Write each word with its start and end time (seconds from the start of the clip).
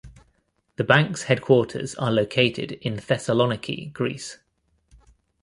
The 0.77 0.83
bank's 0.83 1.21
headquarters 1.25 1.93
are 1.93 2.09
located 2.09 2.71
in 2.71 2.95
Thessaloniki, 2.97 3.93
Greece. 3.93 4.39